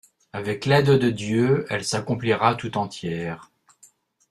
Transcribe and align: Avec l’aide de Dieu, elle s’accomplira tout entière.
Avec 0.33 0.65
l’aide 0.65 0.89
de 0.97 1.11
Dieu, 1.11 1.67
elle 1.69 1.83
s’accomplira 1.85 2.55
tout 2.55 2.75
entière. 2.79 3.51